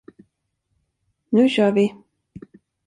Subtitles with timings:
[1.31, 1.93] Nu kör vi.